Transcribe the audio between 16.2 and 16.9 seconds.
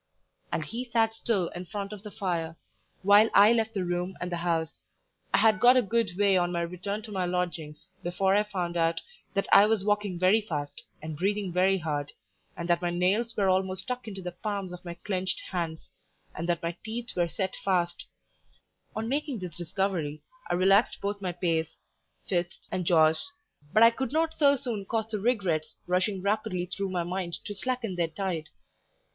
and that my